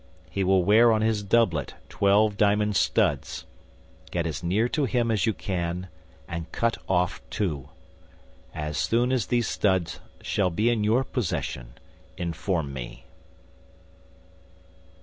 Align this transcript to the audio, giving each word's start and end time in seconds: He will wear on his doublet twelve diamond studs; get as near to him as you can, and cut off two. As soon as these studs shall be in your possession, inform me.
He 0.31 0.43
will 0.43 0.63
wear 0.63 0.91
on 0.91 1.01
his 1.03 1.21
doublet 1.21 1.75
twelve 1.87 2.35
diamond 2.35 2.75
studs; 2.75 3.45
get 4.09 4.25
as 4.25 4.41
near 4.41 4.67
to 4.67 4.85
him 4.85 5.11
as 5.11 5.27
you 5.27 5.31
can, 5.35 5.89
and 6.27 6.51
cut 6.51 6.75
off 6.89 7.21
two. 7.29 7.69
As 8.51 8.79
soon 8.79 9.11
as 9.11 9.27
these 9.27 9.47
studs 9.47 9.99
shall 10.23 10.49
be 10.49 10.71
in 10.71 10.83
your 10.83 11.03
possession, 11.03 11.75
inform 12.17 12.73
me. 12.73 13.05